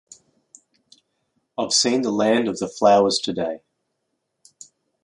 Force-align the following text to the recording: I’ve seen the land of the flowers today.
I’ve 1.59 1.71
seen 1.71 2.01
the 2.01 2.09
land 2.09 2.47
of 2.47 2.57
the 2.57 2.67
flowers 2.67 3.19
today. 3.19 3.61